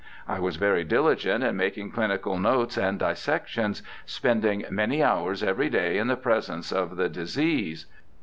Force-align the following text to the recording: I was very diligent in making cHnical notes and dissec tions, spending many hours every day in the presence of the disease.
I 0.27 0.39
was 0.39 0.55
very 0.55 0.83
diligent 0.83 1.43
in 1.43 1.55
making 1.55 1.91
cHnical 1.91 2.41
notes 2.41 2.75
and 2.75 2.99
dissec 2.99 3.45
tions, 3.45 3.83
spending 4.07 4.65
many 4.71 5.03
hours 5.03 5.43
every 5.43 5.69
day 5.69 5.99
in 5.99 6.07
the 6.07 6.17
presence 6.17 6.71
of 6.71 6.95
the 6.95 7.07
disease. 7.07 7.85